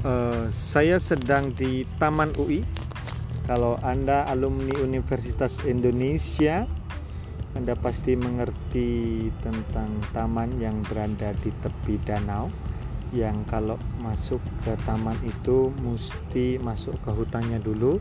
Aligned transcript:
Eh, 0.00 0.48
saya 0.48 0.96
sedang 0.96 1.52
di 1.52 1.84
Taman 2.00 2.32
UI. 2.40 2.64
Kalau 3.44 3.76
Anda 3.84 4.24
alumni 4.32 4.80
Universitas 4.80 5.60
Indonesia, 5.68 6.64
Anda 7.52 7.76
pasti 7.76 8.16
mengerti 8.16 9.28
tentang 9.44 10.00
taman 10.16 10.56
yang 10.56 10.80
berada 10.88 11.36
di 11.44 11.52
tepi 11.52 12.00
danau. 12.00 12.48
Yang 13.12 13.44
kalau 13.52 13.76
masuk 14.00 14.40
ke 14.64 14.72
taman 14.88 15.18
itu 15.26 15.68
mesti 15.84 16.56
masuk 16.62 16.96
ke 17.04 17.10
hutannya 17.12 17.60
dulu 17.60 18.00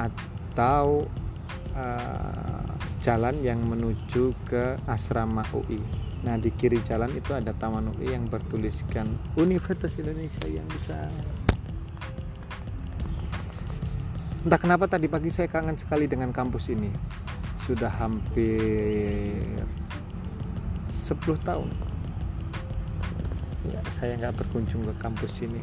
atau 0.00 1.04
eh, 1.76 2.72
jalan 3.04 3.36
yang 3.44 3.60
menuju 3.60 4.32
ke 4.48 4.80
asrama 4.88 5.44
UI. 5.52 6.03
Nah 6.24 6.40
di 6.40 6.48
kiri 6.56 6.80
jalan 6.80 7.12
itu 7.12 7.36
ada 7.36 7.52
Taman 7.52 7.92
UI 7.94 8.16
yang 8.16 8.24
bertuliskan 8.24 9.20
Universitas 9.36 9.92
Indonesia 10.00 10.48
yang 10.48 10.64
besar. 10.72 11.12
Entah 14.44 14.60
kenapa 14.60 14.88
tadi 14.88 15.08
pagi 15.08 15.28
saya 15.28 15.48
kangen 15.48 15.76
sekali 15.76 16.08
dengan 16.08 16.32
kampus 16.32 16.72
ini. 16.72 16.88
Sudah 17.64 17.88
hampir 17.88 19.40
10 20.96 21.20
tahun. 21.44 21.68
Ya, 23.64 23.80
saya 23.96 24.20
nggak 24.20 24.44
berkunjung 24.44 24.84
ke 24.84 24.94
kampus 25.00 25.40
ini 25.40 25.60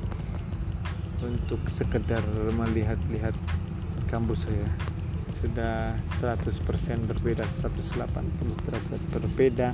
untuk 1.22 1.62
sekedar 1.70 2.26
melihat-lihat 2.58 3.38
kampus 4.10 4.50
saya 4.50 4.66
sudah 5.38 5.98
100% 6.22 7.10
berbeda 7.10 7.46
180 7.62 8.66
derajat 8.66 9.02
berbeda 9.10 9.74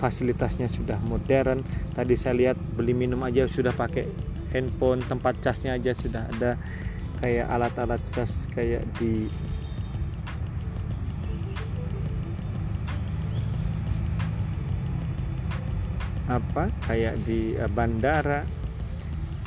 fasilitasnya 0.00 0.72
sudah 0.72 0.96
modern. 1.04 1.60
Tadi 1.92 2.16
saya 2.16 2.34
lihat 2.34 2.56
beli 2.56 2.96
minum 2.96 3.20
aja 3.20 3.44
sudah 3.44 3.76
pakai 3.76 4.08
handphone 4.56 5.04
tempat 5.04 5.36
casnya 5.44 5.76
aja 5.76 5.92
sudah 5.92 6.24
ada. 6.24 6.56
Kayak 7.20 7.46
alat-alat 7.52 8.02
cas 8.16 8.48
kayak 8.56 8.88
di 8.96 9.28
apa? 16.32 16.72
Kayak 16.88 17.20
di 17.28 17.60
eh, 17.60 17.68
bandara. 17.68 18.48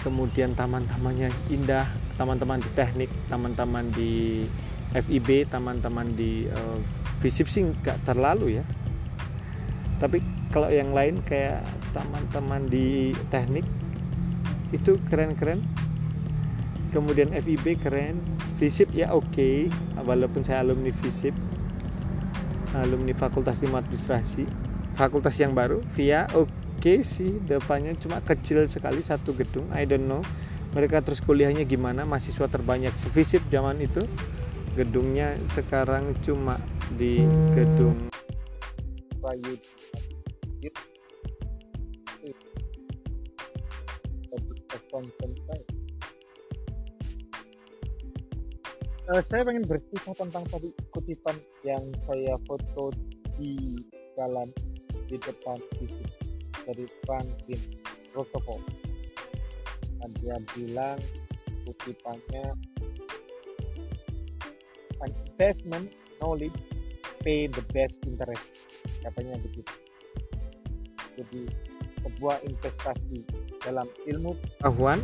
Kemudian 0.06 0.54
taman-tamannya 0.54 1.34
indah 1.50 1.88
teman-teman 2.20 2.62
di 2.62 2.70
teknik 2.78 3.10
teman-teman 3.32 3.88
di 3.96 4.46
FIB 4.94 5.50
teman-teman 5.50 6.14
di 6.14 6.46
uh, 6.46 6.78
FISIP 7.24 7.48
sih 7.50 7.64
nggak 7.66 8.06
terlalu 8.06 8.62
ya. 8.62 8.64
Tapi 9.98 10.33
kalau 10.54 10.70
yang 10.70 10.94
lain 10.94 11.18
kayak 11.26 11.66
teman-teman 11.98 12.70
di 12.70 13.18
teknik 13.34 13.66
itu 14.70 15.02
keren-keren. 15.10 15.66
Kemudian 16.94 17.34
FIB 17.34 17.82
keren. 17.82 18.22
FISIP 18.62 18.94
ya 18.94 19.10
oke. 19.10 19.34
Okay. 19.34 19.66
walaupun 20.06 20.46
saya 20.46 20.62
alumni 20.62 20.94
FISIP 20.94 21.34
alumni 22.78 23.18
Fakultas 23.18 23.58
Ilmu 23.66 23.82
Administrasi. 23.82 24.46
Fakultas 24.94 25.34
yang 25.42 25.58
baru 25.58 25.82
via 25.98 26.30
oke 26.38 26.54
okay 26.78 27.02
sih. 27.02 27.42
Depannya 27.42 27.98
cuma 27.98 28.22
kecil 28.22 28.70
sekali 28.70 29.02
satu 29.02 29.34
gedung 29.34 29.74
I 29.74 29.90
don't 29.90 30.06
know. 30.06 30.22
Mereka 30.78 31.02
terus 31.02 31.22
kuliahnya 31.22 31.66
gimana? 31.66 32.06
Mahasiswa 32.06 32.46
terbanyak. 32.46 32.94
FISIP 32.94 33.50
zaman 33.50 33.82
itu 33.82 34.06
gedungnya 34.78 35.38
sekarang 35.50 36.14
cuma 36.22 36.58
di 36.94 37.22
gedung 37.54 38.14
Bayu 40.64 41.04
Uh, 49.04 49.20
saya 49.20 49.44
ingin 49.52 49.68
bercerita 49.68 50.16
tentang 50.16 50.48
tadi 50.48 50.72
kutipan 50.96 51.36
yang 51.68 51.84
saya 52.08 52.40
foto 52.48 52.94
di 53.36 53.84
jalan 54.16 54.48
di 55.12 55.20
depan 55.20 55.60
itu 55.84 56.06
dari 56.64 56.86
Franklin 57.04 57.62
Roosevelt 58.16 58.64
dan 60.00 60.10
dia 60.24 60.38
bilang 60.56 61.02
kutipannya 61.68 62.56
an 65.04 65.12
investment 65.28 65.92
knowledge 66.24 66.56
pay 67.28 67.52
the 67.52 67.66
best 67.76 68.00
interest 68.08 68.56
katanya 69.04 69.36
begitu 69.44 69.83
jadi 71.18 71.50
sebuah 72.04 72.44
investasi 72.44 73.24
dalam 73.64 73.88
ilmu. 74.06 74.36
Pengetahuan 74.60 75.00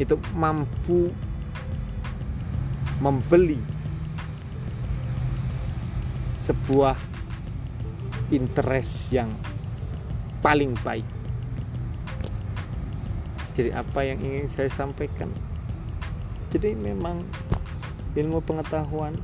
itu 0.00 0.16
mampu 0.34 1.12
membeli 2.98 3.60
sebuah 6.42 6.98
interest 8.34 9.14
yang 9.14 9.30
paling 10.42 10.74
baik. 10.82 11.06
Jadi 13.52 13.70
apa 13.70 14.00
yang 14.02 14.18
ingin 14.18 14.48
saya 14.48 14.72
sampaikan? 14.72 15.28
Jadi 16.50 16.72
memang 16.74 17.22
ilmu 18.16 18.42
pengetahuan, 18.42 19.14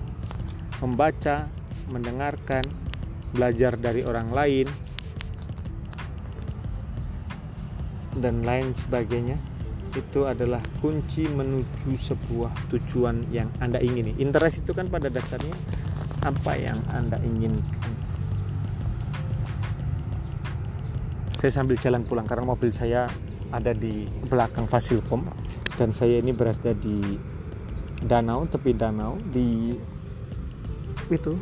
membaca, 0.78 1.48
mendengarkan, 1.90 2.62
belajar 3.32 3.74
dari 3.80 4.04
orang 4.04 4.30
lain, 4.30 4.68
dan 8.18 8.42
lain 8.42 8.74
sebagainya 8.74 9.38
itu 9.96 10.28
adalah 10.28 10.60
kunci 10.84 11.24
menuju 11.26 11.96
sebuah 11.96 12.52
tujuan 12.70 13.24
yang 13.32 13.48
Anda 13.58 13.80
ingini. 13.80 14.14
Interest 14.20 14.60
itu 14.62 14.76
kan 14.76 14.92
pada 14.92 15.08
dasarnya 15.08 15.56
apa 16.22 16.52
yang 16.58 16.78
Anda 16.92 17.16
inginkan. 17.24 17.92
Saya 21.38 21.54
sambil 21.54 21.78
jalan 21.78 22.02
pulang 22.02 22.26
karena 22.26 22.50
mobil 22.50 22.74
saya 22.74 23.06
ada 23.54 23.72
di 23.72 24.04
belakang 24.28 24.66
Fasilkom 24.68 25.24
dan 25.78 25.94
saya 25.94 26.18
ini 26.18 26.34
berada 26.34 26.74
di 26.74 27.16
danau 28.02 28.44
tepi 28.44 28.74
danau 28.74 29.16
di 29.30 29.74
itu 31.08 31.32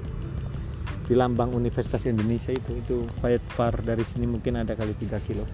di 1.07 1.15
lambang 1.15 1.55
Universitas 1.55 2.07
Indonesia 2.07 2.51
itu 2.51 2.73
itu 2.79 2.97
Far 3.51 3.79
dari 3.83 4.03
sini 4.07 4.27
mungkin 4.27 4.63
ada 4.63 4.75
kali 4.75 4.95
3 4.95 5.27
kilo 5.27 5.45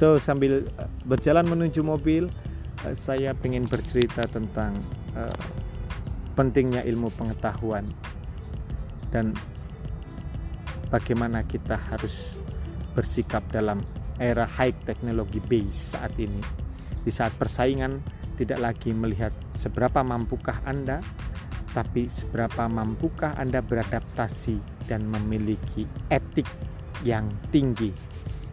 so 0.00 0.16
sambil 0.16 0.64
uh, 0.80 0.88
berjalan 1.04 1.44
menuju 1.44 1.84
mobil 1.84 2.32
uh, 2.88 2.96
saya 2.96 3.36
ingin 3.44 3.68
bercerita 3.68 4.24
tentang 4.24 4.80
uh, 5.12 5.36
pentingnya 6.32 6.80
ilmu 6.88 7.12
pengetahuan 7.12 7.84
dan 9.12 9.36
bagaimana 10.88 11.44
kita 11.44 11.76
harus 11.76 12.40
bersikap 12.96 13.44
dalam 13.52 13.84
era 14.16 14.48
high 14.48 14.72
technology 14.88 15.44
base 15.44 15.92
saat 15.92 16.16
ini 16.16 16.40
di 17.04 17.12
saat 17.12 17.36
persaingan 17.36 18.00
tidak 18.40 18.72
lagi 18.72 18.96
melihat 18.96 19.36
seberapa 19.52 20.00
mampukah 20.00 20.64
Anda, 20.64 21.04
tapi 21.76 22.08
seberapa 22.08 22.64
mampukah 22.72 23.36
Anda 23.36 23.60
beradaptasi 23.60 24.88
dan 24.88 25.04
memiliki 25.04 25.84
etik 26.08 26.48
yang 27.04 27.28
tinggi. 27.52 27.92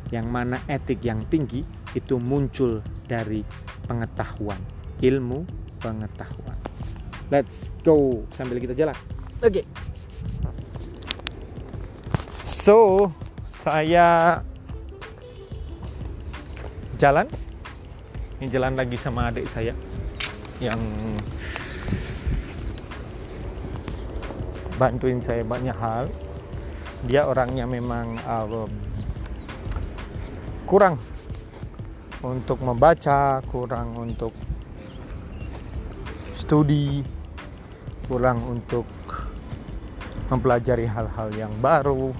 Yang 0.09 0.27
mana 0.27 0.57
etik 0.71 1.03
yang 1.03 1.27
tinggi 1.27 1.63
itu 1.95 2.15
muncul 2.21 2.79
dari 3.07 3.43
pengetahuan, 3.87 4.59
ilmu 5.03 5.43
pengetahuan. 5.83 6.55
Let's 7.27 7.71
go 7.83 8.23
sambil 8.31 8.63
kita 8.63 8.71
jalan. 8.71 8.95
Oke. 9.43 9.61
Okay. 9.61 9.65
So, 12.43 13.11
saya 13.63 14.39
jalan 16.97 17.29
ini 18.41 18.49
jalan 18.49 18.73
lagi 18.73 18.97
sama 18.97 19.29
adik 19.29 19.45
saya 19.45 19.73
yang 20.57 20.81
bantuin 24.81 25.21
saya 25.21 25.45
banyak 25.45 25.73
hal 25.77 26.09
dia 27.05 27.25
orangnya 27.29 27.69
memang 27.69 28.17
uh, 28.25 28.65
kurang 30.67 30.99
untuk 32.21 32.59
membaca 32.59 33.39
kurang 33.47 33.95
untuk 33.95 34.35
studi 36.35 37.01
kurang 38.11 38.43
untuk 38.45 38.83
mempelajari 40.27 40.83
hal-hal 40.83 41.31
yang 41.39 41.53
baru 41.63 42.11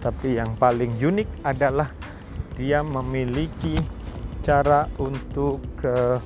tapi 0.00 0.40
yang 0.40 0.56
paling 0.56 0.96
unik 0.96 1.28
adalah 1.44 1.92
dia 2.56 2.84
memiliki 2.84 3.80
cara 4.44 4.84
untuk 5.00 5.64
uh, 5.82 6.20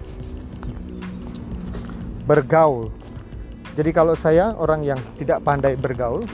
bergaul. 2.27 2.91
Jadi 3.79 3.91
kalau 3.95 4.19
saya 4.19 4.53
orang 4.59 4.83
yang 4.83 5.01
tidak 5.17 5.41
pandai 5.47 5.79
bergaul, 5.79 6.27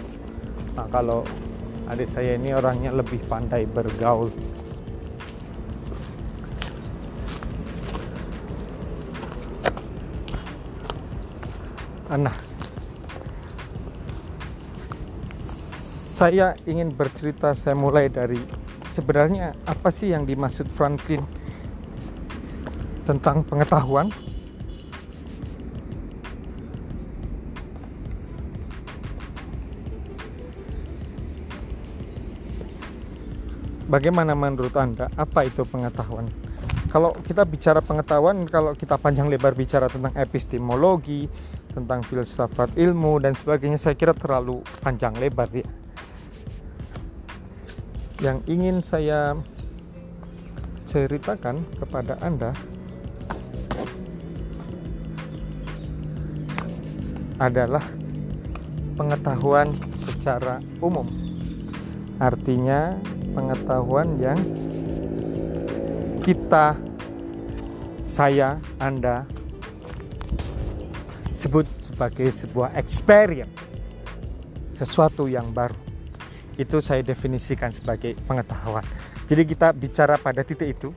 nah 0.75 0.89
kalau 0.89 1.23
adik 1.87 2.09
saya 2.09 2.41
ini 2.41 2.57
orangnya 2.57 2.91
lebih 2.91 3.21
pandai 3.29 3.69
bergaul. 3.69 4.33
Nah, 12.15 12.31
saya 16.15 16.55
ingin 16.63 16.95
bercerita 16.95 17.59
saya 17.59 17.75
mulai 17.75 18.07
dari 18.07 18.39
sebenarnya 18.95 19.51
apa 19.67 19.91
sih 19.91 20.15
yang 20.15 20.23
dimaksud 20.23 20.71
Franklin 20.71 21.27
tentang 23.03 23.43
pengetahuan 23.43 24.15
Bagaimana 33.85 34.35
menurut 34.35 34.75
Anda? 34.75 35.07
Apa 35.15 35.47
itu 35.47 35.63
pengetahuan? 35.63 36.27
Kalau 36.91 37.15
kita 37.27 37.47
bicara 37.47 37.79
pengetahuan, 37.79 38.43
kalau 38.47 38.75
kita 38.75 38.99
panjang 38.99 39.31
lebar 39.31 39.55
bicara 39.55 39.87
tentang 39.87 40.11
epistemologi, 40.19 41.31
tentang 41.75 42.07
filsafat 42.07 42.79
ilmu 42.79 43.19
dan 43.19 43.35
sebagainya, 43.35 43.83
saya 43.83 43.99
kira 43.99 44.15
terlalu 44.15 44.63
panjang 44.81 45.13
lebar 45.19 45.51
ya. 45.51 45.67
Yang 48.23 48.39
ingin 48.47 48.77
saya 48.87 49.35
ceritakan 50.87 51.59
kepada 51.83 52.15
Anda 52.23 52.55
adalah 57.43 57.83
pengetahuan 58.95 59.75
secara 59.99 60.63
umum. 60.79 61.11
Artinya 62.23 62.95
pengetahuan 63.35 64.15
yang 64.23 64.39
kita, 66.23 66.79
saya, 68.07 68.63
Anda 68.79 69.27
sebut 71.45 71.69
sebagai 71.85 72.33
sebuah 72.33 72.73
experience, 72.81 73.53
sesuatu 74.73 75.29
yang 75.29 75.53
baru. 75.53 75.77
Itu 76.57 76.81
saya 76.81 77.05
definisikan 77.05 77.69
sebagai 77.69 78.17
pengetahuan. 78.25 78.87
Jadi 79.29 79.43
kita 79.45 79.77
bicara 79.77 80.17
pada 80.17 80.41
titik 80.41 80.73
itu 80.73 80.89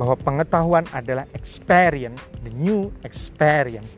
bahwa 0.00 0.16
pengetahuan 0.16 0.88
adalah 0.96 1.28
experience, 1.36 2.16
the 2.40 2.52
new 2.56 2.88
experience. 3.04 3.92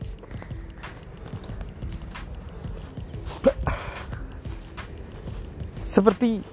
Seperti 5.87 6.43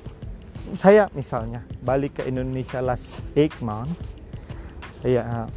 saya 0.79 1.11
misalnya 1.19 1.67
balik 1.83 2.23
ke 2.23 2.31
Indonesia 2.31 2.79
last 2.79 3.19
eight 3.35 3.53
month 3.59 3.93
saya 5.03 5.21
uh, 5.27 5.49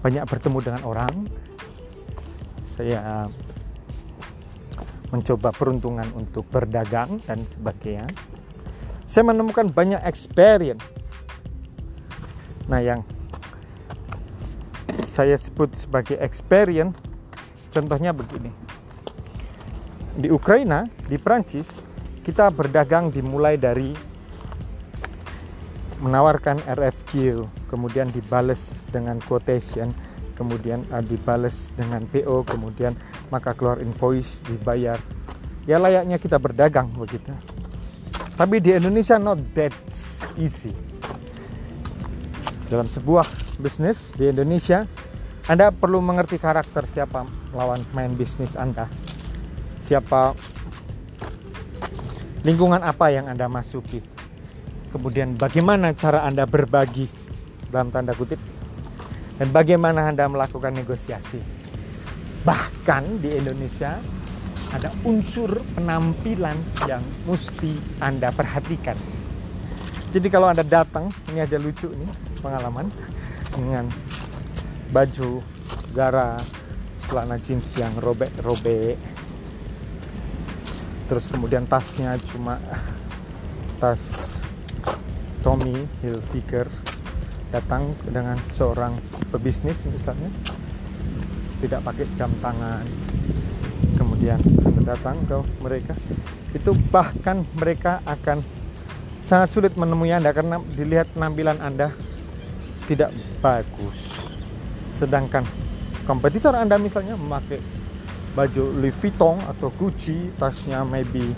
banyak 0.00 0.24
bertemu 0.24 0.58
dengan 0.64 0.82
orang 0.88 1.12
saya 2.74 3.30
mencoba 5.14 5.54
peruntungan 5.54 6.10
untuk 6.18 6.42
berdagang 6.50 7.22
dan 7.22 7.46
sebagainya 7.46 8.10
saya 9.06 9.30
menemukan 9.30 9.70
banyak 9.70 10.02
experience. 10.02 10.82
Nah 12.66 12.82
yang 12.82 13.06
saya 15.06 15.38
sebut 15.38 15.70
sebagai 15.78 16.18
experience 16.18 16.98
contohnya 17.70 18.10
begini. 18.10 18.50
Di 20.18 20.34
Ukraina 20.34 20.90
di 21.06 21.14
Prancis 21.14 21.86
kita 22.26 22.50
berdagang 22.50 23.14
dimulai 23.14 23.54
dari 23.54 23.94
menawarkan 26.02 26.66
RFQ, 26.66 27.12
kemudian 27.70 28.10
dibales 28.10 28.74
dengan 28.90 29.22
quotation, 29.22 29.94
kemudian 30.34 30.84
uh, 30.90 31.00
dibales 31.00 31.70
dengan 31.74 32.04
PO, 32.06 32.46
kemudian 32.46 32.94
maka 33.30 33.54
keluar 33.54 33.80
invoice 33.80 34.42
dibayar. 34.44 34.98
Ya 35.64 35.80
layaknya 35.80 36.20
kita 36.20 36.36
berdagang 36.36 36.92
begitu. 36.92 37.32
Tapi 38.34 38.58
di 38.58 38.74
Indonesia 38.74 39.16
not 39.16 39.40
that 39.54 39.72
easy. 40.36 40.74
Dalam 42.68 42.90
sebuah 42.90 43.24
bisnis 43.62 44.12
di 44.18 44.28
Indonesia, 44.28 44.84
Anda 45.46 45.70
perlu 45.70 46.02
mengerti 46.02 46.42
karakter 46.42 46.84
siapa 46.90 47.24
lawan 47.54 47.86
main 47.94 48.12
bisnis 48.18 48.58
Anda. 48.58 48.90
Siapa 49.80 50.34
lingkungan 52.44 52.82
apa 52.82 53.08
yang 53.14 53.30
Anda 53.30 53.46
masuki. 53.48 54.02
Kemudian 54.90 55.34
bagaimana 55.34 55.94
cara 55.94 56.22
Anda 56.26 56.46
berbagi 56.46 57.06
dalam 57.72 57.90
tanda 57.90 58.14
kutip 58.14 58.38
dan 59.40 59.48
bagaimana 59.50 60.10
Anda 60.10 60.30
melakukan 60.30 60.74
negosiasi. 60.74 61.40
Bahkan 62.44 63.24
di 63.24 63.34
Indonesia 63.34 63.98
ada 64.74 64.90
unsur 65.06 65.62
penampilan 65.78 66.58
yang 66.90 67.02
mesti 67.24 68.00
Anda 68.02 68.34
perhatikan. 68.34 68.98
Jadi 70.14 70.26
kalau 70.30 70.50
Anda 70.50 70.62
datang, 70.62 71.10
ini 71.34 71.42
ada 71.42 71.58
lucu 71.58 71.90
nih 71.90 72.10
pengalaman 72.38 72.86
dengan 73.54 73.90
baju 74.92 75.42
gara 75.94 76.38
celana 77.06 77.38
jeans 77.38 77.70
yang 77.78 77.94
robek-robek 78.00 78.96
terus 81.04 81.28
kemudian 81.28 81.68
tasnya 81.68 82.16
cuma 82.32 82.56
tas 83.76 84.34
Tommy 85.44 85.84
Hilfiger 86.00 86.66
datang 87.52 87.92
dengan 88.08 88.40
seorang 88.56 88.96
pebisnis 89.34 89.82
misalnya 89.90 90.30
tidak 91.58 91.82
pakai 91.82 92.06
jam 92.14 92.30
tangan 92.38 92.86
kemudian 93.98 94.38
datang 94.86 95.16
ke 95.26 95.36
mereka 95.64 95.94
itu 96.54 96.70
bahkan 96.94 97.42
mereka 97.58 97.98
akan 98.06 98.44
sangat 99.24 99.50
sulit 99.50 99.72
menemui 99.74 100.12
Anda 100.12 100.30
karena 100.30 100.60
dilihat 100.76 101.10
penampilan 101.16 101.58
Anda 101.58 101.90
tidak 102.84 103.10
bagus. 103.40 104.28
Sedangkan 104.92 105.42
kompetitor 106.04 106.52
Anda 106.54 106.76
misalnya 106.76 107.16
memakai 107.16 107.58
baju 108.36 108.64
Louis 108.76 108.94
Vuitton 108.94 109.40
atau 109.42 109.72
Gucci 109.72 110.30
tasnya 110.36 110.84
maybe 110.84 111.32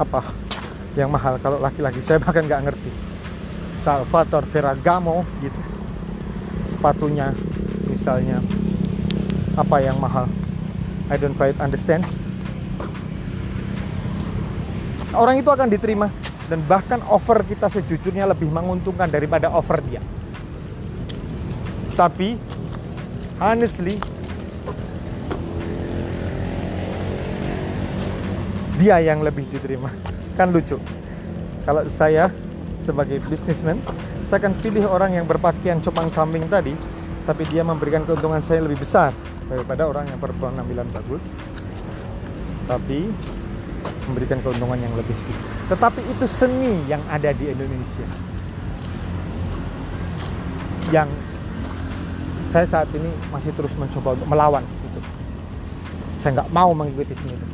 apa 0.00 0.32
yang 0.96 1.12
mahal. 1.12 1.36
Kalau 1.38 1.60
laki-laki 1.60 2.00
saya 2.00 2.18
bahkan 2.18 2.48
nggak 2.48 2.72
ngerti 2.72 3.09
Salvatore 3.80 4.46
Ferragamo 4.48 5.24
gitu. 5.40 5.60
Sepatunya 6.68 7.32
misalnya 7.88 8.44
apa 9.56 9.76
yang 9.82 9.96
mahal? 9.98 10.28
I 11.10 11.18
don't 11.18 11.34
quite 11.34 11.58
understand. 11.58 12.06
Orang 15.10 15.42
itu 15.42 15.50
akan 15.50 15.66
diterima 15.66 16.06
dan 16.46 16.62
bahkan 16.70 17.02
offer 17.10 17.42
kita 17.42 17.66
sejujurnya 17.66 18.30
lebih 18.30 18.46
menguntungkan 18.46 19.10
daripada 19.10 19.50
offer 19.50 19.82
dia. 19.82 19.98
Tapi 21.98 22.38
honestly 23.42 23.98
dia 28.78 29.02
yang 29.02 29.20
lebih 29.20 29.50
diterima. 29.50 29.90
Kan 30.38 30.54
lucu. 30.54 30.78
Kalau 31.66 31.84
saya 31.90 32.30
sebagai 32.80 33.20
bisnismen 33.28 33.78
saya 34.26 34.42
akan 34.42 34.56
pilih 34.58 34.88
orang 34.88 35.20
yang 35.20 35.28
berpakaian 35.28 35.78
cupang 35.84 36.08
camping 36.10 36.48
tadi 36.48 36.72
tapi 37.28 37.44
dia 37.52 37.60
memberikan 37.62 38.02
keuntungan 38.08 38.40
saya 38.40 38.64
lebih 38.64 38.82
besar 38.82 39.12
daripada 39.46 39.86
orang 39.86 40.08
yang 40.08 40.18
berpenampilan 40.18 40.88
bagus 40.90 41.22
tapi 42.66 43.10
memberikan 44.10 44.42
keuntungan 44.42 44.78
yang 44.78 44.94
lebih 44.98 45.14
sedikit. 45.14 45.46
Tetapi 45.70 46.00
itu 46.10 46.24
seni 46.26 46.82
yang 46.90 47.02
ada 47.06 47.30
di 47.30 47.46
Indonesia. 47.46 48.06
Yang 50.90 51.08
saya 52.50 52.66
saat 52.66 52.90
ini 52.90 53.10
masih 53.30 53.54
terus 53.54 53.74
mencoba 53.78 54.18
untuk 54.18 54.26
melawan 54.26 54.64
itu. 54.90 55.00
Saya 56.26 56.42
nggak 56.42 56.50
mau 56.50 56.74
mengikuti 56.74 57.14
seni 57.14 57.38
itu. 57.38 57.46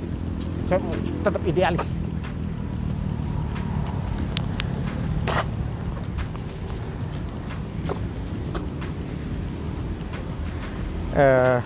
Saya 0.66 0.80
tetap 1.22 1.42
idealis 1.44 2.00
uh, 11.16 11.58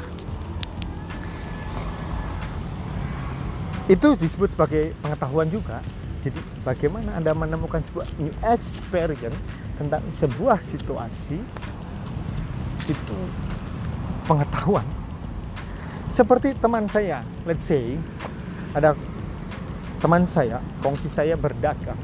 itu 3.90 4.08
disebut 4.14 4.54
sebagai 4.54 4.94
pengetahuan 5.02 5.50
juga. 5.50 5.82
Jadi 6.22 6.38
bagaimana 6.62 7.16
anda 7.16 7.32
menemukan 7.34 7.82
sebuah 7.90 8.06
new 8.20 8.30
experience 8.44 9.40
tentang 9.80 10.04
sebuah 10.12 10.62
situasi 10.62 11.40
itu 12.86 13.18
pengetahuan? 14.28 14.86
Seperti 16.12 16.54
teman 16.60 16.86
saya 16.86 17.24
let's 17.48 17.66
say 17.66 17.96
ada 18.76 18.94
teman 19.98 20.24
saya, 20.28 20.62
kongsi 20.84 21.10
saya 21.10 21.34
berdagang. 21.34 21.98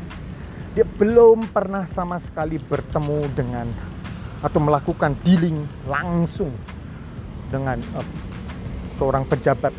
Dia 0.74 0.84
belum 0.84 1.48
pernah 1.48 1.88
sama 1.88 2.20
sekali 2.20 2.60
bertemu 2.60 3.20
dengan 3.32 3.68
atau 4.44 4.60
melakukan 4.60 5.16
dealing 5.24 5.64
langsung 5.88 6.52
dengan 7.50 7.78
uh, 7.96 8.06
seorang 8.96 9.28
pejabat 9.28 9.72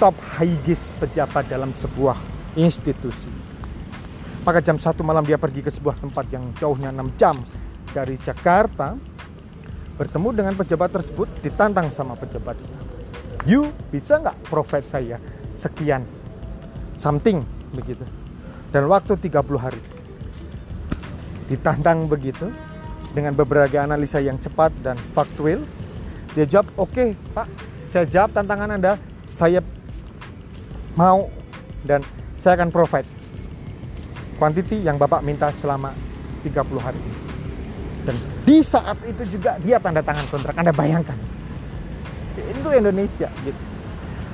top 0.00 0.16
high 0.38 0.58
pejabat 0.98 1.46
dalam 1.46 1.70
sebuah 1.76 2.18
institusi. 2.58 3.30
Maka 4.42 4.58
jam 4.58 4.74
satu 4.74 5.06
malam 5.06 5.22
dia 5.22 5.38
pergi 5.38 5.62
ke 5.62 5.70
sebuah 5.70 6.02
tempat 6.02 6.26
yang 6.34 6.50
jauhnya 6.58 6.90
6 6.90 7.14
jam 7.14 7.38
dari 7.94 8.18
Jakarta 8.18 8.98
bertemu 9.94 10.28
dengan 10.34 10.54
pejabat 10.58 10.90
tersebut 10.90 11.30
ditantang 11.38 11.94
sama 11.94 12.18
pejabatnya. 12.18 12.74
You 13.46 13.70
bisa 13.94 14.18
nggak 14.18 14.50
provide 14.50 14.86
saya 14.90 15.22
sekian 15.54 16.02
something 16.98 17.46
begitu 17.70 18.02
dan 18.74 18.86
waktu 18.90 19.14
30 19.18 19.38
hari 19.58 19.82
ditantang 21.46 22.08
begitu 22.08 22.50
dengan 23.12 23.36
beberapa 23.36 23.68
analisa 23.82 24.18
yang 24.18 24.40
cepat 24.40 24.72
dan 24.80 24.96
faktual 25.12 25.60
dia 26.32 26.44
jawab 26.48 26.68
oke 26.76 26.92
okay, 26.92 27.08
pak 27.36 27.46
saya 27.92 28.04
jawab 28.08 28.30
tantangan 28.32 28.70
anda 28.76 28.92
saya 29.28 29.60
mau 30.96 31.28
dan 31.84 32.04
saya 32.36 32.58
akan 32.58 32.70
provide 32.74 33.08
quantity 34.42 34.82
yang 34.82 34.98
Bapak 34.98 35.22
minta 35.22 35.54
selama 35.54 35.94
30 36.42 36.82
hari. 36.82 36.98
Dan 38.02 38.18
di 38.42 38.58
saat 38.66 38.98
itu 39.06 39.38
juga 39.38 39.54
dia 39.62 39.78
tanda 39.78 40.02
tangan 40.02 40.26
kontrak. 40.26 40.58
Anda 40.58 40.74
bayangkan. 40.74 41.14
Itu 42.34 42.74
Indonesia 42.74 43.30
gitu. 43.46 43.62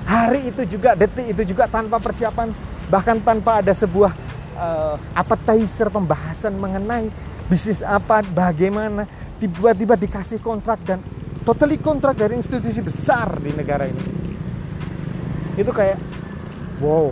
Hari 0.09 0.49
itu 0.49 0.62
juga, 0.64 0.97
detik 0.97 1.37
itu 1.37 1.52
juga 1.52 1.69
tanpa 1.69 2.00
persiapan, 2.00 2.49
bahkan 2.88 3.21
tanpa 3.21 3.61
ada 3.61 3.76
sebuah 3.76 4.17
uh, 4.57 4.97
appetizer 5.12 5.93
pembahasan 5.93 6.57
mengenai 6.57 7.12
bisnis 7.52 7.85
apa, 7.85 8.25
bagaimana, 8.25 9.05
tiba-tiba 9.37 10.00
dikasih 10.00 10.40
kontrak 10.40 10.81
dan 10.88 11.05
totally 11.49 11.81
kontrak 11.81 12.21
dari 12.21 12.37
institusi 12.37 12.85
besar 12.85 13.40
di 13.40 13.49
negara 13.57 13.88
ini. 13.88 14.05
Itu 15.57 15.73
kayak 15.73 15.97
wow. 16.85 17.09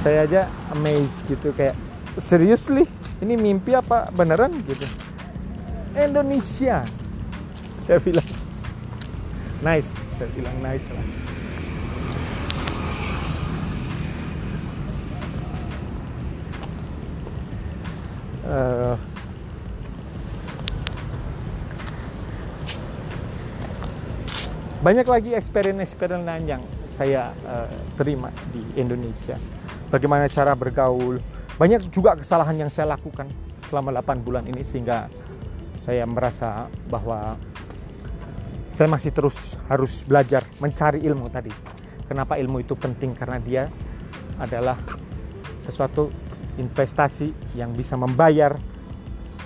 Saya 0.00 0.24
aja 0.24 0.48
amazed 0.72 1.28
gitu 1.28 1.52
kayak 1.52 1.76
seriously? 2.16 2.88
Ini 3.20 3.36
mimpi 3.36 3.76
apa 3.76 4.08
beneran 4.16 4.64
gitu? 4.64 4.88
Indonesia. 5.92 6.88
Saya 7.84 8.00
bilang 8.00 8.28
nice. 9.60 9.92
Saya 10.16 10.32
bilang 10.32 10.56
nice 10.64 10.88
lah. 10.88 11.06
Uh, 18.46 18.96
banyak 24.84 25.06
lagi 25.08 25.30
experience-experience 25.32 26.26
lain 26.26 26.44
yang 26.44 26.62
saya 26.90 27.32
uh, 27.48 27.70
terima 27.96 28.28
di 28.52 28.60
Indonesia. 28.76 29.40
Bagaimana 29.88 30.28
cara 30.28 30.52
bergaul. 30.52 31.22
Banyak 31.56 31.88
juga 31.88 32.12
kesalahan 32.20 32.66
yang 32.66 32.68
saya 32.68 32.92
lakukan 32.92 33.32
selama 33.72 33.88
8 34.04 34.20
bulan 34.20 34.44
ini 34.44 34.60
sehingga 34.60 35.08
saya 35.88 36.04
merasa 36.04 36.68
bahwa 36.92 37.40
saya 38.68 38.92
masih 38.92 39.08
terus 39.16 39.56
harus 39.72 40.04
belajar 40.04 40.44
mencari 40.60 41.00
ilmu 41.00 41.32
tadi. 41.32 41.48
Kenapa 42.04 42.36
ilmu 42.36 42.60
itu 42.60 42.76
penting? 42.76 43.16
Karena 43.16 43.40
dia 43.40 43.72
adalah 44.36 44.76
sesuatu 45.64 46.12
investasi 46.60 47.56
yang 47.56 47.72
bisa 47.72 47.96
membayar 47.96 48.52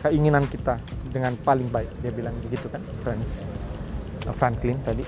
keinginan 0.03 0.51
kita 0.51 0.83
dengan 1.15 1.39
paling 1.39 1.71
baik. 1.71 2.03
Dia 2.03 2.11
bilang 2.11 2.35
begitu 2.43 2.67
kan, 2.67 2.83
Franz. 3.07 3.47
Franklin 4.29 4.79
tadi. 4.85 5.05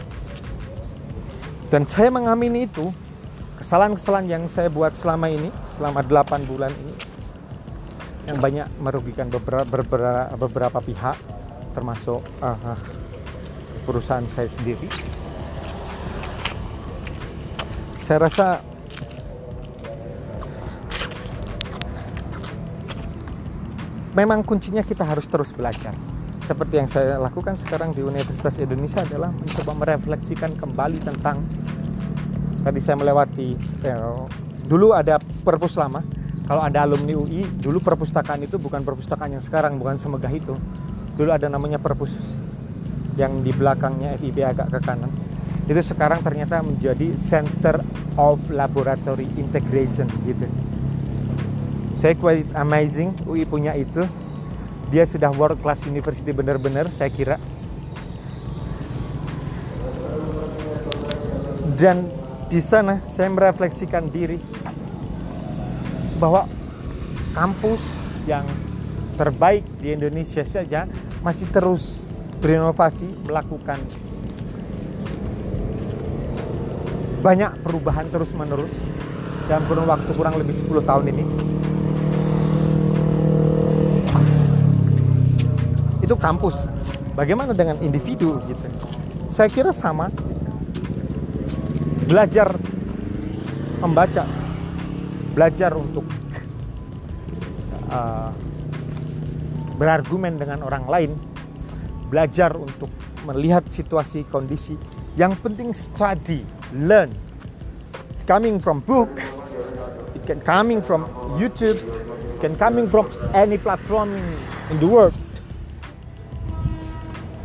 Dan 1.72 1.88
saya 1.88 2.12
mengamini 2.12 2.68
itu 2.68 2.92
kesalahan-kesalahan 3.56 4.28
yang 4.28 4.44
saya 4.44 4.68
buat 4.68 4.92
selama 4.92 5.32
ini, 5.32 5.48
selama 5.76 6.04
8 6.04 6.44
bulan 6.44 6.68
ini 6.68 6.94
yang 8.28 8.38
banyak 8.38 8.68
merugikan 8.78 9.26
beberapa 9.32 9.66
beberapa, 9.66 10.30
beberapa 10.36 10.78
pihak 10.78 11.16
termasuk 11.72 12.20
uh, 12.44 12.78
perusahaan 13.88 14.26
saya 14.28 14.46
sendiri. 14.52 14.86
Saya 18.04 18.28
rasa 18.28 18.46
memang 24.12 24.44
kuncinya 24.44 24.84
kita 24.84 25.08
harus 25.08 25.24
terus 25.24 25.56
belajar 25.56 25.96
seperti 26.42 26.74
yang 26.82 26.88
saya 26.90 27.16
lakukan 27.22 27.54
sekarang 27.54 27.94
di 27.94 28.02
Universitas 28.02 28.58
Indonesia 28.58 29.02
adalah 29.02 29.30
mencoba 29.30 29.72
merefleksikan 29.78 30.58
kembali 30.58 30.98
tentang 31.00 31.42
tadi 32.62 32.78
saya 32.82 32.98
melewati 32.98 33.54
ya, 33.82 33.98
dulu 34.66 34.94
ada 34.94 35.18
perpus 35.18 35.78
lama. 35.78 36.02
Kalau 36.42 36.58
ada 36.58 36.84
alumni 36.84 37.14
UI 37.14 37.46
dulu 37.46 37.78
perpustakaan 37.78 38.42
itu 38.42 38.58
bukan 38.58 38.82
perpustakaan 38.82 39.38
yang 39.38 39.44
sekarang 39.44 39.78
bukan 39.78 39.96
semegah 39.96 40.30
itu. 40.30 40.58
Dulu 41.14 41.30
ada 41.30 41.46
namanya 41.46 41.78
perpus 41.78 42.12
yang 43.14 43.44
di 43.46 43.54
belakangnya 43.54 44.18
FIB 44.18 44.42
agak 44.42 44.74
ke 44.74 44.78
kanan. 44.82 45.12
Itu 45.70 45.78
sekarang 45.78 46.26
ternyata 46.26 46.58
menjadi 46.60 47.14
Center 47.14 47.78
of 48.18 48.42
Laboratory 48.50 49.30
Integration 49.38 50.10
gitu. 50.26 50.50
Saya 52.02 52.18
quite 52.18 52.50
amazing 52.58 53.14
UI 53.30 53.46
punya 53.46 53.78
itu 53.78 54.02
dia 54.92 55.08
sudah 55.08 55.32
world 55.32 55.56
class 55.64 55.80
university 55.88 56.36
benar-benar 56.36 56.92
saya 56.92 57.08
kira. 57.08 57.40
Dan 61.80 62.12
di 62.52 62.60
sana 62.60 63.00
saya 63.08 63.32
merefleksikan 63.32 64.12
diri 64.12 64.36
bahwa 66.20 66.44
kampus 67.32 67.80
yang 68.28 68.44
terbaik 69.16 69.64
di 69.80 69.96
Indonesia 69.96 70.44
saja 70.44 70.84
masih 71.24 71.48
terus 71.48 72.12
berinovasi 72.44 73.08
melakukan 73.24 73.80
banyak 77.24 77.54
perubahan 77.64 78.06
terus 78.12 78.34
menerus 78.36 78.74
dalam 79.48 79.64
kurun 79.70 79.86
waktu 79.88 80.10
kurang 80.12 80.36
lebih 80.36 80.54
10 80.58 80.82
tahun 80.84 81.04
ini 81.14 81.51
itu 86.12 86.20
kampus. 86.20 86.68
Bagaimana 87.16 87.56
dengan 87.56 87.80
individu 87.80 88.36
gitu? 88.44 88.68
Saya 89.32 89.48
kira 89.48 89.72
sama. 89.72 90.12
Belajar 92.04 92.52
membaca, 93.80 94.28
belajar 95.32 95.72
untuk 95.72 96.04
uh, 97.88 98.28
berargumen 99.80 100.36
dengan 100.36 100.60
orang 100.68 100.84
lain, 100.84 101.10
belajar 102.12 102.52
untuk 102.52 102.92
melihat 103.24 103.64
situasi 103.72 104.28
kondisi. 104.28 104.76
Yang 105.16 105.40
penting 105.40 105.72
study, 105.72 106.44
learn. 106.76 107.16
It's 108.12 108.28
coming 108.28 108.60
from 108.60 108.84
book, 108.84 109.08
it 110.12 110.28
can 110.28 110.44
coming 110.44 110.84
from 110.84 111.08
YouTube, 111.40 111.80
it 111.80 112.38
can 112.44 112.60
coming 112.60 112.92
from 112.92 113.08
any 113.32 113.56
platform 113.56 114.12
in, 114.68 114.76
the 114.76 114.88
world 114.88 115.16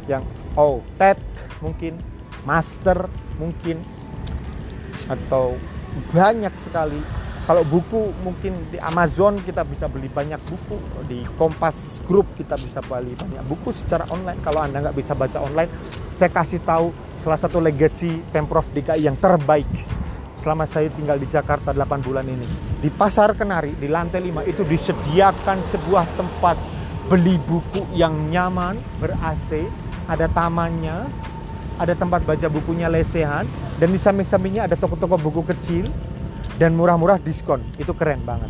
yang 0.07 0.23
oh 0.55 0.81
TED 0.95 1.19
mungkin 1.59 1.99
master 2.47 3.11
mungkin 3.37 3.83
atau 5.07 5.55
banyak 6.11 6.51
sekali. 6.55 6.99
Kalau 7.47 7.63
buku 7.63 8.11
mungkin 8.27 8.67
di 8.67 8.75
Amazon 8.75 9.39
kita 9.39 9.63
bisa 9.63 9.87
beli 9.87 10.11
banyak 10.11 10.35
buku 10.51 10.75
di 11.07 11.23
Kompas 11.39 12.03
Group 12.03 12.35
kita 12.35 12.59
bisa 12.59 12.83
beli 12.83 13.15
banyak 13.15 13.43
buku 13.47 13.71
secara 13.71 14.03
online. 14.11 14.43
Kalau 14.43 14.67
anda 14.67 14.83
nggak 14.83 14.97
bisa 14.99 15.15
baca 15.15 15.39
online 15.39 15.71
saya 16.19 16.27
kasih 16.27 16.59
tahu 16.67 16.91
salah 17.23 17.39
satu 17.39 17.63
legacy 17.63 18.19
Pemprov 18.35 18.67
DKI 18.75 19.07
yang 19.07 19.15
terbaik. 19.15 19.67
Selama 20.43 20.67
saya 20.67 20.91
tinggal 20.91 21.19
di 21.19 21.27
Jakarta 21.27 21.71
8 21.71 22.03
bulan 22.03 22.27
ini 22.27 22.47
di 22.83 22.91
Pasar 22.91 23.35
Kenari 23.35 23.75
di 23.79 23.87
lantai 23.87 24.23
5 24.27 24.43
itu 24.47 24.63
disediakan 24.67 25.57
sebuah 25.71 26.05
tempat 26.19 26.55
beli 27.07 27.39
buku 27.39 27.87
yang 27.95 28.27
nyaman 28.27 28.75
ber 28.99 29.15
AC 29.23 29.63
ada 30.07 30.25
tamannya, 30.31 31.07
ada 31.77 31.93
tempat 31.93 32.23
baca 32.23 32.47
bukunya 32.47 32.87
lesehan, 32.87 33.45
dan 33.77 33.87
di 33.91 33.99
samping-sampingnya 33.99 34.65
ada 34.65 34.75
toko-toko 34.79 35.19
buku 35.19 35.43
kecil 35.53 35.85
dan 36.57 36.73
murah-murah 36.73 37.21
diskon. 37.21 37.61
Itu 37.77 37.93
keren 37.93 38.23
banget. 38.23 38.49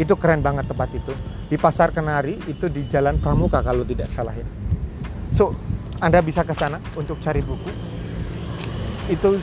Itu 0.00 0.16
keren 0.16 0.40
banget 0.40 0.66
tempat 0.66 0.88
itu. 0.96 1.12
Di 1.52 1.60
Pasar 1.60 1.92
Kenari 1.92 2.40
itu 2.48 2.66
di 2.72 2.88
Jalan 2.88 3.20
Pramuka 3.20 3.60
kalau 3.60 3.84
tidak 3.84 4.08
salah 4.10 4.32
ya. 4.32 4.48
So, 5.36 5.52
Anda 6.00 6.24
bisa 6.24 6.42
ke 6.42 6.56
sana 6.56 6.80
untuk 6.96 7.20
cari 7.20 7.44
buku. 7.44 7.70
Itu 9.12 9.36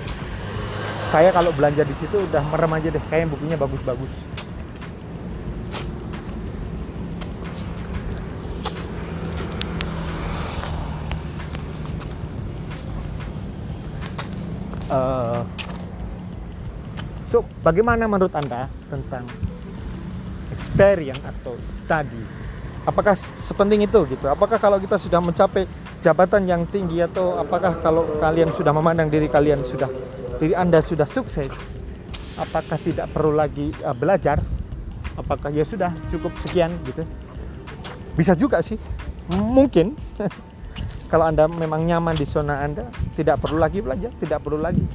saya 1.13 1.29
kalau 1.29 1.53
belanja 1.53 1.85
di 1.85 1.93
situ 1.93 2.25
udah 2.25 2.41
merem 2.49 2.73
aja 2.73 2.89
deh, 2.89 3.03
kayak 3.09 3.29
bukunya 3.29 3.55
bagus-bagus. 3.55 4.25
Uh, 14.89 15.45
so, 17.29 17.45
bagaimana 17.61 18.09
menurut 18.09 18.33
anda 18.33 18.65
tentang 18.89 19.21
experience 20.49 21.21
atau 21.21 21.53
study? 21.77 22.25
Apakah 22.89 23.13
sepenting 23.45 23.85
itu 23.85 24.01
gitu? 24.09 24.25
Apakah 24.25 24.57
kalau 24.57 24.81
kita 24.81 24.97
sudah 24.97 25.21
mencapai 25.21 25.69
jabatan 26.01 26.49
yang 26.49 26.65
tinggi 26.65 27.05
atau 27.05 27.37
apakah 27.37 27.77
kalau 27.85 28.17
kalian 28.17 28.49
sudah 28.57 28.73
memandang 28.73 29.13
diri 29.13 29.29
kalian 29.29 29.61
sudah 29.61 29.91
diri 30.41 30.57
anda 30.57 30.81
sudah 30.81 31.05
sukses, 31.05 31.53
apakah 32.41 32.81
tidak 32.81 33.13
perlu 33.13 33.37
lagi 33.37 33.69
uh, 33.85 33.93
belajar? 33.93 34.41
Apakah 35.13 35.53
ya 35.53 35.67
sudah 35.67 35.93
cukup 36.09 36.33
sekian 36.41 36.73
gitu? 36.87 37.05
Bisa 38.17 38.33
juga 38.33 38.65
sih, 38.65 38.81
mungkin. 39.29 39.93
kalau 41.09 41.25
anda 41.25 41.49
memang 41.49 41.83
nyaman 41.89 42.13
di 42.13 42.23
zona 42.23 42.61
anda, 42.61 42.85
tidak 43.17 43.41
perlu 43.41 43.57
lagi 43.57 43.81
belajar, 43.81 44.13
tidak 44.21 44.39
perlu 44.45 44.61
lagi 44.61 44.85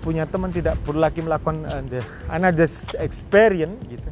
punya 0.00 0.24
teman 0.24 0.48
tidak 0.48 0.80
perlu 0.80 1.00
lagi 1.04 1.20
melakukan 1.20 1.60
uh, 1.68 1.84
the 1.84 2.00
another 2.32 2.66
experience 2.98 3.76
gitu. 3.86 4.08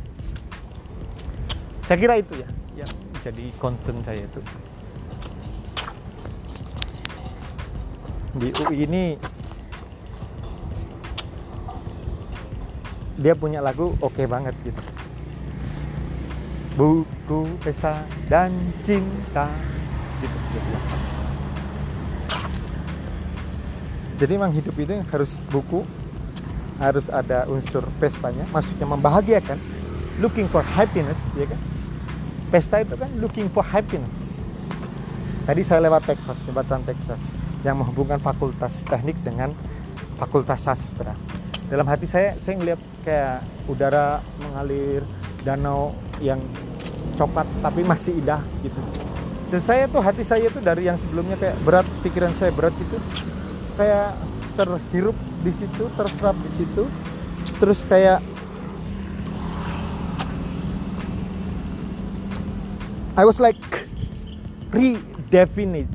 Saya 1.88 1.96
kira 1.96 2.14
itu 2.20 2.36
ya 2.36 2.48
yang 2.84 2.92
jadi 3.24 3.44
concern 3.56 4.04
saya 4.04 4.28
itu. 4.28 4.40
Di 8.38 8.48
UI 8.52 8.76
ini 8.84 9.04
dia 13.18 13.34
punya 13.34 13.64
lagu 13.64 13.96
oke 13.98 14.12
okay 14.12 14.28
banget 14.28 14.54
gitu. 14.62 14.82
Buku 16.76 17.58
pesta 17.64 18.04
dan 18.30 18.52
cinta 18.84 19.50
gitu. 20.22 20.36
gitu. 20.54 20.70
jadi 24.18 24.32
memang 24.34 24.52
hidup 24.52 24.74
itu 24.74 24.94
harus 25.14 25.32
buku 25.48 25.86
harus 26.78 27.10
ada 27.10 27.46
unsur 27.50 27.82
pestanya 27.98 28.46
maksudnya 28.54 28.86
membahagiakan 28.86 29.58
looking 30.22 30.46
for 30.50 30.62
happiness 30.62 31.18
ya 31.34 31.46
kan 31.46 31.60
pesta 32.50 32.82
itu 32.82 32.94
kan 32.94 33.10
looking 33.18 33.50
for 33.50 33.66
happiness 33.66 34.42
tadi 35.46 35.62
saya 35.66 35.82
lewat 35.86 36.06
Texas 36.06 36.38
jembatan 36.46 36.82
Texas 36.86 37.34
yang 37.66 37.82
menghubungkan 37.82 38.22
fakultas 38.22 38.86
teknik 38.86 39.18
dengan 39.26 39.54
fakultas 40.18 40.62
sastra 40.62 41.14
dalam 41.66 41.86
hati 41.86 42.06
saya 42.06 42.38
saya 42.42 42.54
ngeliat 42.58 42.80
kayak 43.02 43.42
udara 43.66 44.22
mengalir 44.42 45.02
danau 45.42 45.94
yang 46.22 46.38
coklat 47.18 47.46
tapi 47.62 47.82
masih 47.82 48.18
indah 48.18 48.42
gitu 48.62 49.07
dan 49.48 49.60
saya 49.64 49.88
tuh 49.88 50.04
hati 50.04 50.20
saya 50.28 50.52
tuh 50.52 50.60
dari 50.60 50.84
yang 50.84 51.00
sebelumnya 51.00 51.40
kayak 51.40 51.56
berat 51.64 51.88
pikiran 52.04 52.36
saya 52.36 52.52
berat 52.52 52.76
gitu. 52.76 53.00
Kayak 53.80 54.12
terhirup 54.60 55.16
di 55.40 55.52
situ 55.56 55.88
terserap 55.96 56.36
di 56.36 56.50
situ. 56.52 56.84
Terus 57.56 57.80
kayak 57.88 58.20
I 63.16 63.24
was 63.24 63.40
like 63.40 63.58
redefinite. 64.68 65.88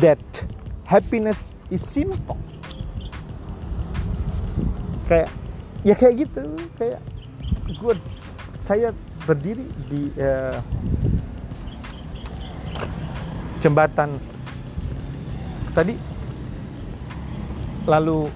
That 0.00 0.24
happiness 0.88 1.52
is 1.68 1.84
simple. 1.84 2.40
Kayak 5.04 5.28
ya 5.84 5.94
kayak 5.94 6.14
gitu 6.24 6.42
kayak 6.80 7.00
gue 7.76 7.94
saya 8.64 8.92
berdiri 9.28 9.68
di 9.92 10.08
uh, 10.16 10.56
jembatan. 13.60 14.16
Tadi 15.76 15.92
lalu 17.84 18.32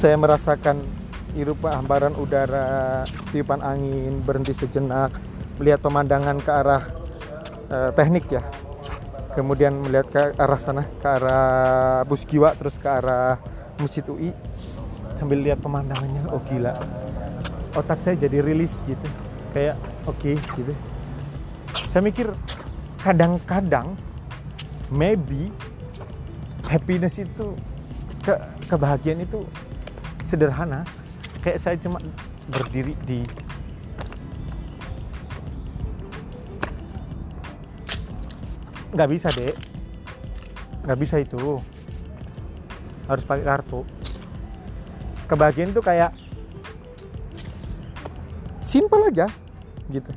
saya 0.00 0.16
merasakan 0.16 0.80
irupa 1.36 1.76
hamparan 1.76 2.16
udara 2.16 3.04
tiupan 3.28 3.60
angin 3.60 4.24
berhenti 4.24 4.56
sejenak 4.56 5.12
melihat 5.60 5.84
pemandangan 5.84 6.40
ke 6.40 6.50
arah 6.50 6.82
uh, 7.68 7.90
teknik 7.92 8.32
ya. 8.32 8.40
Kemudian 9.36 9.76
melihat 9.76 10.06
ke 10.08 10.20
arah 10.40 10.56
sana 10.56 10.88
ke 10.88 11.08
arah 11.10 12.00
bus 12.08 12.24
giwa 12.24 12.56
terus 12.56 12.80
ke 12.80 12.88
arah 12.88 13.36
masjid 13.76 14.06
UI 14.06 14.30
sambil 15.18 15.38
lihat 15.40 15.58
pemandangannya 15.62 16.26
oh 16.30 16.42
gila. 16.50 16.74
Otak 17.74 17.98
saya 18.02 18.14
jadi 18.18 18.42
rilis 18.42 18.82
gitu. 18.86 19.06
Kayak 19.54 19.78
oke 20.06 20.18
okay, 20.18 20.34
gitu. 20.58 20.74
Saya 21.90 22.02
mikir 22.02 22.30
kadang-kadang 23.02 23.94
maybe 24.90 25.50
happiness 26.66 27.18
itu 27.22 27.54
ke 28.22 28.34
kebahagiaan 28.66 29.22
itu 29.22 29.46
sederhana. 30.26 30.82
Kayak 31.42 31.58
saya 31.62 31.76
cuma 31.78 31.98
berdiri 32.50 32.94
di 33.06 33.20
nggak 38.94 39.10
bisa 39.10 39.28
dek. 39.34 39.54
Nggak 40.86 40.98
bisa 40.98 41.16
itu. 41.22 41.58
Harus 43.04 43.24
pakai 43.28 43.44
kartu 43.44 43.84
kebahagiaan 45.28 45.72
itu 45.72 45.82
kayak 45.84 46.12
simple 48.64 49.00
aja 49.08 49.28
gitu. 49.92 50.12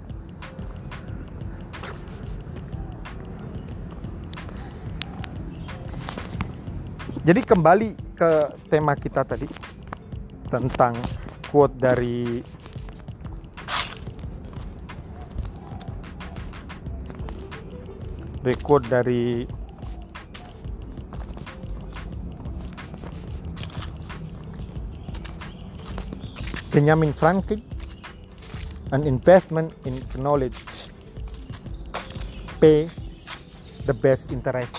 Jadi 7.27 7.43
kembali 7.43 7.89
ke 8.15 8.31
tema 8.71 8.95
kita 8.95 9.27
tadi 9.27 9.51
tentang 10.47 10.95
quote 11.51 11.75
dari 11.75 12.39
record 18.47 18.87
dari 18.87 19.43
Benjamin 26.77 27.09
Franklin 27.09 27.57
an 28.93 29.01
investment 29.09 29.73
in 29.89 29.97
knowledge 30.21 30.93
pay 32.61 32.85
the 33.89 33.97
best 33.97 34.29
interest. 34.29 34.77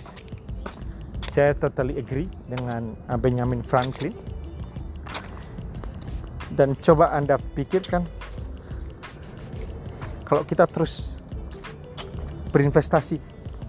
Saya 1.34 1.58
totally 1.58 1.98
agree 1.98 2.30
dengan 2.46 2.94
Benjamin 3.18 3.66
Franklin. 3.66 4.14
Dan 6.54 6.78
coba 6.78 7.10
Anda 7.18 7.34
pikirkan 7.34 8.06
kalau 10.22 10.46
kita 10.46 10.70
terus 10.70 11.10
berinvestasi 12.54 13.18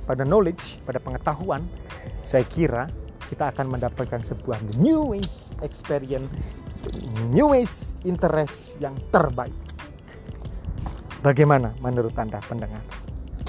pada 0.06 0.22
knowledge, 0.22 0.78
pada 0.86 1.02
pengetahuan, 1.02 1.66
saya 2.22 2.46
kira 2.46 2.94
kita 3.26 3.50
akan 3.50 3.74
mendapatkan 3.74 4.22
sebuah 4.22 4.62
new 4.78 5.18
experience, 5.66 6.30
new 7.34 7.58
interest 8.04 8.80
yang 8.80 8.96
terbaik. 9.10 9.56
Bagaimana 11.20 11.76
menurut 11.84 12.16
Anda 12.16 12.40
pendengar? 12.40 12.84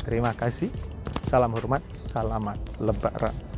Terima 0.03 0.35
kasih. 0.35 0.71
Salam 1.23 1.55
hormat, 1.55 1.85
selamat 1.95 2.59
lebaran. 2.83 3.50